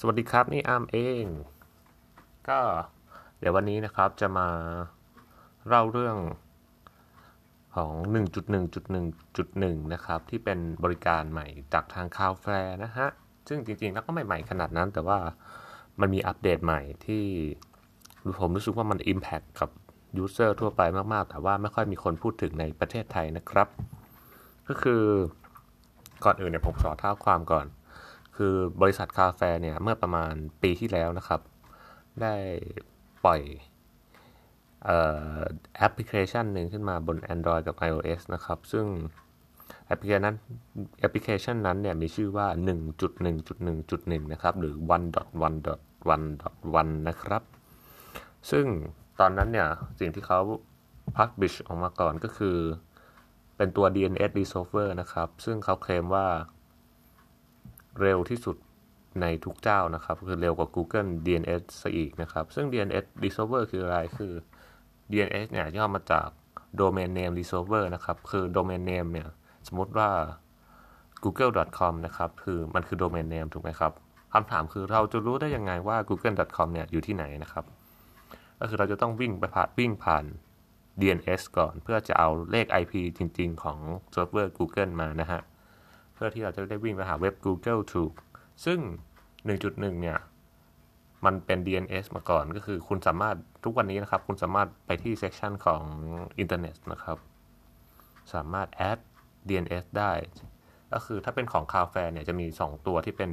[0.00, 1.24] สวัสดีครับ นี่อาร์มเอง
[2.48, 2.58] ก็
[3.38, 4.48] เดี๋ยววันนี้นะครับจะมา
[5.66, 6.16] เล่าเรื่อง
[7.74, 7.92] ของ
[8.82, 9.64] 1.1.1.1
[9.94, 13.08] นะครับ ที่เป็นบริการใหม่จากทาง Cloudflare นะฮะ
[13.48, 15.18] ซึ่งจริงๆ แล้วก็ไม่ใหม่ขนาดนั้น แต่ว่า
[16.00, 17.24] มันมีอัปเดตใหม่ที่
[18.40, 19.70] ผมรู้สึกว่ามัน Impact กับ
[20.16, 23.68] user ทั่วไปมากๆ แต่ว่าไม่ค่อยมีคนพูดถึงในประเทศไทยนะครับ
[24.68, 25.02] ก็คือ
[26.24, 27.66] ก่อนอื่นเนี่ยผมขอเท้าความก่อน
[28.38, 31.40] คือบริษัทคาเฟ่เนี่ยเมื่อประมาณปีที่แล้วนะครับ
[32.22, 32.34] ได้
[33.24, 33.40] ปล่อย
[35.78, 38.86] แอปพลิเคชันหนึ่งขึ้นมาบน Android กับ iOS นะครับ ซึ่ง
[39.86, 40.36] แอปพลิเคชันนั้น
[41.00, 42.46] แอปพลิเคชันนั้นเนี่ยมีชื่อว่า
[43.38, 47.42] 1.1.1.1 นะครับ หรือ 1.1.1.1 นะครับ
[48.50, 48.66] ซึ่ง
[49.20, 49.68] ตอนนั้นเนี่ย
[50.00, 50.40] สิ่งที่เขา
[51.16, 52.56] publish ออกมาก่อนก็คือ
[53.56, 56.26] เป็นตัว DNS resolver นะครับ ซึ่งเขาเคลมว่า
[58.00, 58.56] เร็วที่สุด
[59.20, 64.32] ในทุกเจ้านะครับ คือเร็วกว่า Google DNS ซะอีกนะครับ ซึ่ง DNS resolver คืออะไร คือ
[65.10, 66.28] DNS เนี่ยย่อมาจาก
[66.80, 69.28] domain name resolver นะครับ คือ domain name เนี่ย
[69.66, 70.10] สมมติว่า
[71.24, 73.92] google.com นะครับ คือมันคือ domain name ถูกไหมครับ
[74.32, 77.64] คำถามคือเราจะรู้ได้ยังไงว่า google.com เนี่ยอยู่ที่ไหนนะครับ
[78.60, 80.24] ก็คือเราจะต้องวิ่งไปผ่านวิ่งผ่าน
[81.00, 83.78] DNS ก่อน เพื่อจะเอาเลข IP จริง ๆ ของ
[84.12, 85.40] เซิร์ฟเวอร์ Google มานะฮะ
[86.18, 88.12] เพื่อที่เราจะได้วิ่งไปหาเว็บ Google ถูก
[88.64, 88.78] ซึ่ง
[89.40, 90.18] 1.1 เนี่ย
[91.24, 95.82] มันเป็น DNS มาก่อนก็คือคุณสามารถทุกวันนี้นะครับ คุณสามารถไปที่เซ c ชันของ
[96.38, 97.18] อินเทอร์เน็ตนะครับ
[98.32, 98.98] สามารถ add
[99.48, 100.12] DNS ได้
[100.92, 103.30] ก็คือถ้าเป็นของ Cloudflare เนี่ยจะมี 2 ตัวที่เป็น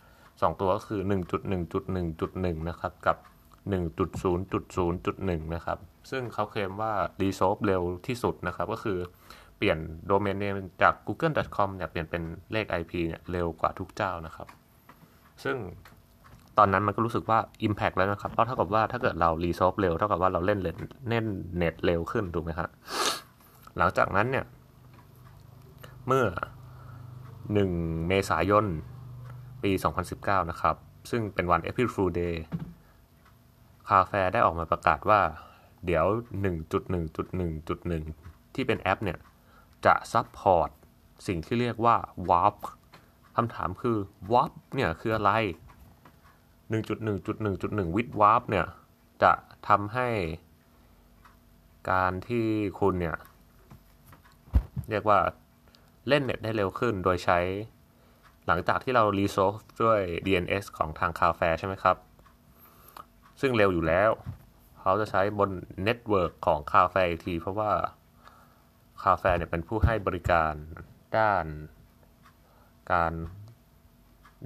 [0.00, 1.00] 2 ตัวก็คือ
[1.70, 3.16] 1.1.1.1 นะครับ กับ
[3.70, 5.78] 1.0.0.1 นะครับ
[6.10, 8.98] ซึ่งเขาเคลมว่า resolve เร็วที่สุดนะครับ ก็คือ
[9.56, 14.48] เปลี่ยนโดเมนเนมจาก google.com เนี่ยเปลี่ยนเป็นเลข IP เนี่ยเร็วกว่าทุกเจ้านะครับ
[15.44, 15.56] ซึ่ง
[16.58, 21.24] ตอนนั้นมันก็รู้สึกว่า Impact แล้วนะครับ เพราะเท่ากับว่าถ้าเกิดเรา resolve เร็วเท่ากับว่าเราเล่นเล่น
[21.56, 22.68] เน็ตเร็วขึ้นถูกไหมครับ
[23.78, 24.44] หลังจากนั้นเนี่ย
[26.06, 26.24] เมื่อ
[27.34, 28.64] 1 เมษายน
[29.62, 29.72] ปี
[30.10, 30.76] 2019 นะครับ
[31.10, 32.34] ซึ่งเป็นวัน April Fool Day
[33.88, 35.20] Cloudflare ได้ออกมาประกาศว่า
[35.86, 36.04] เดี๋ยว
[36.46, 39.18] 1.1.1.1 ที่เป็นแอปเนี่ย
[39.86, 40.70] จะ support
[41.26, 41.96] สิ่งที่เรียกว่า
[42.30, 42.56] warp
[43.36, 43.96] คำถามคือ
[44.32, 45.30] warp เนี่ยคืออะไร
[46.70, 48.66] 1.1.1.1 with warp เนี่ย
[49.22, 49.32] จะ
[49.68, 50.08] ทำให้
[51.90, 52.46] การที่
[52.80, 53.16] คุณเนี่ย
[54.90, 55.18] เรียกว่า
[56.08, 57.38] เล่นเน็ตได้เร็วขึ้นโดยใช้
[58.46, 61.96] หลังจากที่เรา resolve ด้วย DNS ของทาง Cloudflare ใช่ไหมครับ
[63.40, 64.10] ซึ่งเร็วอยู่แล้ว
[64.80, 65.50] เขาจะใช้บน
[65.84, 67.70] network ของ Cloudflare อีกทีเพราะว่า
[69.02, 70.52] Cloudflare เนี่ยเป็นผู้ให้บริการ
[71.18, 71.44] ด้าน
[72.92, 73.12] การ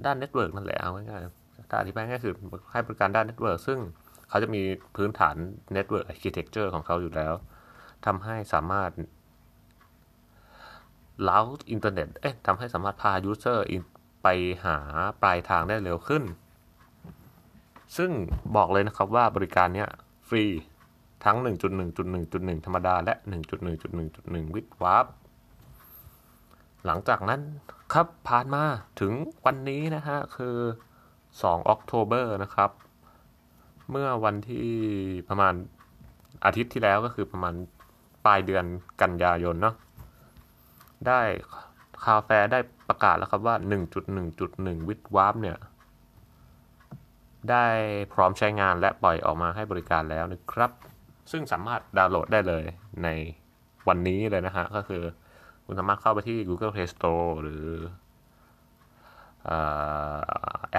[0.05, 2.33] ด้าน network นั่นแหละเอาง่ายๆถ้าอธิบายง่ายคือ
[2.71, 3.79] ให้บริการด้าน network ซึ่ง
[4.29, 4.61] เขาจะมี
[4.95, 5.35] พื้นฐาน
[5.73, 7.33] network architecture ของเขาอยู่แล้ว
[8.05, 8.91] ทำให้สามารถ
[11.23, 13.65] route อินเทอร์เน็ต เอ๊ะทำให้สามารถพา user
[14.23, 14.27] ไป
[14.65, 14.77] หา
[15.21, 16.23] ปลายทางได้เร็วขึ้น
[17.97, 18.11] ซึ่ง
[18.55, 19.89] บอกเลยนะครับว่าบริการเนี้ย
[20.27, 20.43] ฟรี
[21.23, 21.37] ทั้ง
[22.01, 23.13] 1.1.1.1 ธรรมดา และ
[23.83, 25.05] 1.1.1.1 with Warp
[26.85, 27.41] หลังจากนั้น
[27.93, 28.63] ครับผ่านมา
[28.99, 29.13] ถึง
[29.45, 30.57] วันนี้นะฮะ คือ
[31.11, 32.71] 2ออกโทเบอร์นะครับ
[33.91, 34.69] เมื่อวันที่
[35.29, 35.53] ประมาณ
[36.45, 37.53] อาทิตย์ที่แล้วก็คือประมาณ
[38.25, 38.65] ปลายเดือน
[39.01, 39.75] กันยายนเนาะ
[41.07, 41.21] ได้
[42.05, 43.55] คาเฟ่ได้ประกาศแล้วครับว่า
[44.21, 45.57] 1.1.1 วิดวาร์ปเนี่ย
[47.49, 47.65] ได้
[48.13, 50.71] พร้อมใช้งานและปล่อยออกมาให้บริการแล้วนะครับ
[51.31, 52.63] ซึ่งสามารถดาวน์โหลดได้เลย
[53.03, 53.07] ใน
[53.87, 55.01] วันนี้เลยนะฮะ ก็คือ
[55.65, 57.65] คุณสามารถเข้าไปที่ Google Play Store หรือ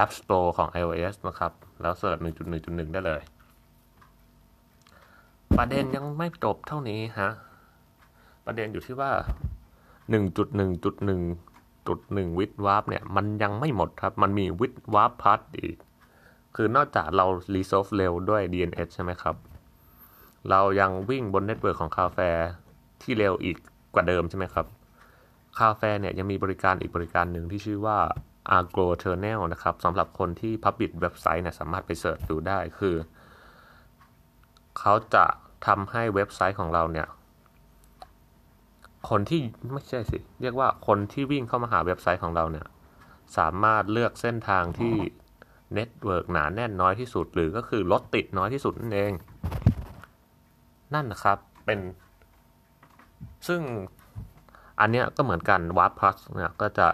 [0.02, 2.18] App Store ของ iOS นะครับ แล้ว search
[2.54, 3.22] 1.1.1 ได้เลย
[5.58, 7.31] ประเด็นยังไม่จบเท่านี้ฮะ
[8.47, 9.12] ประเด็นอยู่ที่ว่า
[10.10, 15.76] 1.1.1.1 with Warp เนี่ย มันยังไม่หมดครับ มันมี with Warp Plus อีก
[16.56, 19.37] คือนอกจากเรา resolve เร็วด้วย DNS ใช่ไหมครับ
[20.50, 22.28] เรายังวิ่งบน network ของ Cloudflare
[23.02, 23.56] ที่เร็วอีก
[23.94, 24.66] กว่าเดิมใช่ไหมครับ
[25.58, 27.98] Cloudflare เนี่ยยังมีบริการอีกบริการหนึ่งที่ชื่อว่า
[28.58, 32.96] Agro t e r n a l นะครับสำหรับคนที่ Public เว็บไซต์เนี่ยสามารถไป search ดูได้คือ
[34.78, 35.24] เขาจะ
[35.66, 37.06] ทำให้เว็บไซต์ของเราเนี่ย
[39.08, 39.40] คนที่
[39.72, 42.66] ไม่ใช่สิ เรียกว่าคนที่วิ่งเข้ามาหาเว็บไซต์ของเราเนี่ย
[43.36, 44.94] สามารถเลือกเส้นทางที่
[45.75, 49.12] network หนาแน่นน้อยที่สุด หรือก็คือรถติดน้อยที่สุดนั่นเอง
[50.94, 51.80] นั่นนะครับ เป็น
[53.48, 53.60] ซึ่ง
[54.80, 56.88] อันเนี้ยก็เหมือนกัน Warp Plus เนี่ยก็จะ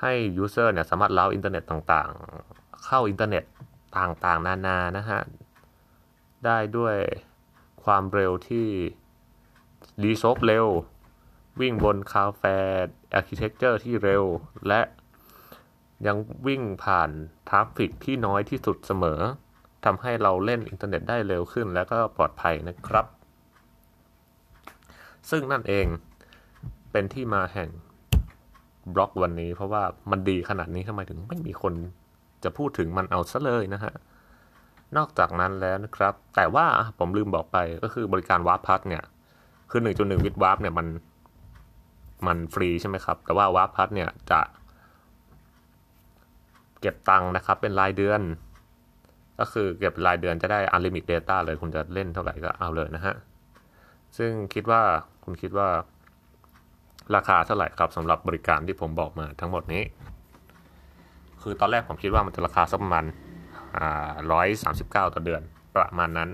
[0.00, 3.44] ให้ user เนี่ยสามารถ route อินเทอร์เน็ตต่างๆ เข้าอินเทอร์เน็ต
[3.98, 5.20] ต่างๆ นานานะฮะ
[6.44, 6.96] ได้ด้วย
[7.84, 8.66] ความเร็วที่
[10.02, 10.66] resolve เร็ว
[11.60, 14.24] วิ่งบน Cloudflare architecture ที่เร็ว
[14.68, 14.80] และ
[16.06, 16.16] ยัง
[16.46, 17.10] วิ่งผ่าน
[17.48, 19.20] traffic ที่น้อยที่สุดเสมอ
[19.84, 23.06] ทำให้เราเล่นอินเทอร์เน็ตได้เร็วขึ้น และก็ปลอดภัยนะครับ
[25.30, 25.86] ซึ่งนั่นเอง
[26.92, 27.68] เป็นที่มาแห่ง
[28.94, 31.74] บล็อกวันนี้ เพราะว่ามันดีขนาดนี้ทำไมถึงไม่มีคน
[32.44, 33.94] จะพูดถึงมันเอาซะเลยนะฮะ
[34.96, 36.66] นอกจากนั้นแล้วนะครับ แต่ว่า
[36.98, 39.02] ผมลืมบอกไปก็คือบริการ Warp Plus เนี่ย
[39.70, 40.86] คือ 1.1 with Warp เนี่ยมัน
[42.26, 44.40] มันฟรีใช่ไหมครับ แต่ว่า Warp Plus เนี่ยจะ
[46.80, 48.20] เก็บตังค์นะครับ เป็นรายเดือน
[49.38, 53.14] ก็คือเก็บรายเดือนจะได้ unlimited data เลยคุณจะเล่นเท่าไหร่ก็เอาเลยนะฮะ
[54.16, 54.82] ซึ่งคิดว่า
[55.24, 55.68] คุณคิดว่า
[57.16, 59.82] ราคาเท่าไหร่ครับสำหรับบริการที่ผมบอกมาทั้งหมดนี้
[61.42, 63.04] คือตอนแรกผมคิดว่ามันจะราคาสักประมาณ
[64.32, 65.42] ร้อยสามสิบเก้าต่อเดือน
[65.76, 66.30] ประมาณนั้น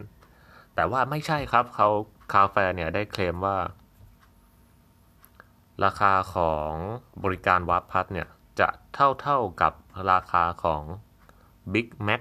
[0.74, 1.88] แต่ว่าไม่ใช่ครับเขา
[2.32, 3.56] คาเฟ่เนี่ยได้เคลมว่า
[5.84, 6.72] ราคาของ
[7.24, 8.28] บริการวาร์ปพัทเนี่ย
[8.60, 9.72] จะเท่าเท่ากับ
[10.10, 10.82] ราคาของ
[11.72, 12.20] Big Mac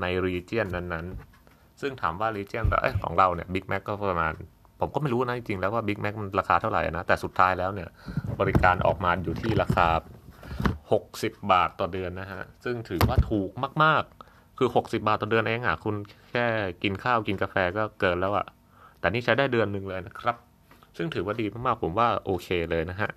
[0.00, 4.32] ในรีเจียนนั้นๆ ซึ่งถามว่ารีเจียนเอ้ของเราเนี่ย Big Mac ก็ประมาณ
[4.80, 7.88] ผมก็ไม่รู้นะจริงๆแล้วว่า Big Mac มันราคาเท่าไหร่นะ แต่สุดท้ายแล้วเนี่ย
[8.40, 9.88] บริการออกมาอยู่ที่ราคา
[10.70, 13.50] 60 บาทต่อเดือนนะฮะ ซึ่งถือว่าถูก
[13.84, 15.96] มากๆ คือ 60 บาทต่อเดือนเองอะคุณ
[16.30, 16.44] แค่
[16.82, 18.46] กินข้าวกินกาแฟก็เกินแล้วอะ
[19.00, 20.36] แต่นี่ใช้ได้เดือนหนึ่งเลยนะครับ
[20.96, 23.10] ซึ่งถือว่าดีมากๆผมว่าโอเคเลยนะฮะ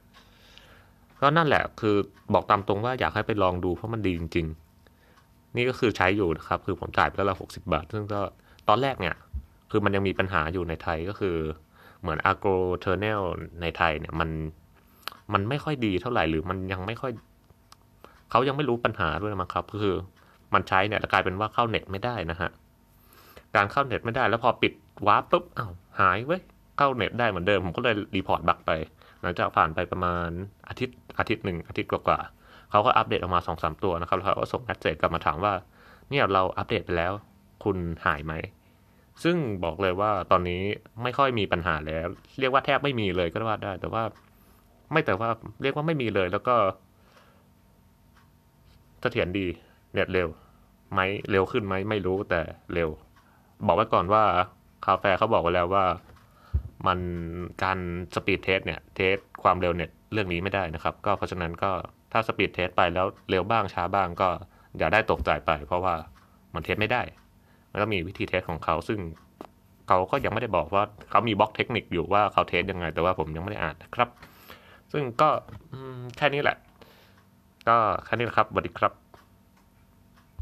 [1.22, 1.96] ก็นั่นแหละคือ
[2.34, 4.67] บอกตามตรงว่าอยากให้ไปลองดูเพราะมันดีจริง ๆ
[5.56, 8.22] นี่ก็คือใช้อยู่นะครับ คือผมจ่ายไปแล้วละหกสิบาท ซึ่งก็
[8.70, 9.16] ตอนแรกเนี่ย
[9.72, 11.36] คือมันยังมีปัญหาอยู่ในไทยก็คือ
[12.02, 13.22] เหมือน agro t e r n a l
[13.62, 14.30] ในไทยเนี่ยมัน
[15.34, 17.12] มันไม่ค่อยดีเท่าไหร่หรือมันยังไม่ค่อย
[18.32, 19.96] เขายังไม่รู้ปัญหาด้วยมั้งครับก็คือ
[20.54, 22.50] มันใช้เนี่ยกลายเป็นว่าเข้าเน็ตไม่ได้นะฮะ
[23.56, 24.74] การเข้าเน็ตไม่ได้แล้วพอปิด
[25.08, 26.42] Warp ปุ๊บอ้าวหายเว้ย
[26.78, 28.72] เข้าเน็ตได้เหมือนเดิมผมก็เลย report bug ไป
[29.22, 30.30] หลังจากผ่านไปประมาณ
[30.70, 32.37] อาทิตย์อาทิตย์หนึ่งอาทิตย์กว่าๆ
[32.72, 35.54] เขาก็อัปเดตออกมาสองสามตัวนะครับแล้วเขาก็ส่ง message กลับมาถามว่า
[36.10, 37.14] เนี่ยเราอัปเดตไปแล้ว
[37.64, 38.34] คุณหายไหม
[39.24, 40.62] ซึ่งบอกเลยว่าตอนนี้
[41.04, 42.08] ไม่ค่อยมีปัญหาแล้ว
[42.40, 44.04] เรียกว่าแทบไม่มีเลยก็ว่าได้ แต่ว่า
[44.92, 45.30] ไม่แต่ว่า
[45.62, 46.56] เรียกว่าไม่มีเลยแล้วก็
[49.02, 49.48] เสถียรดี
[49.94, 50.28] เน็ตเร็ว
[50.94, 51.00] ไหม
[51.32, 52.42] เร็วขึ้นไหมไม่รู้แต่
[52.74, 52.90] เร็ว
[53.68, 54.24] บอกไว้ก่อนว่า
[54.86, 55.86] Cloudflare เขาบอกไว้แล้วว่า
[56.88, 57.00] มัน
[57.64, 57.80] การ
[58.16, 61.72] speed test เนี่ย test ความเร็วเน็ตเรื่องนี้ไม่ได้นะครับ ก็เพราะฉะนั้นก็
[62.18, 64.30] ถ้า speed test ไปแล้วเร็วบ้างช้าบ้างก็
[64.78, 65.96] อย่าได้ตกใจไป เพราะว่า
[66.54, 67.02] มันเทสไม่ได้
[67.72, 69.00] มันก็มีวิธีเทสของเขาซึ่ง
[69.88, 74.10] เขาก็ยังไม่ได้บอกว่าเขามีบล็อกเทคนิคอยู่ว่าเขาเทสยังไง แต่ว่าผมยังไม่ได้อ่านนะครับ
[74.92, 75.30] ซึ่งก็
[76.18, 76.58] แค่นี้แหละ
[77.68, 79.07] ก็แค่นี้แหละครับสวัสดีครับ